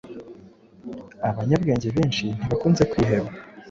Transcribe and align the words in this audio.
Abanyabwenge 1.29 1.87
benshi 1.95 2.25
ntibakunze 2.39 2.83
kwiheba 2.91 3.29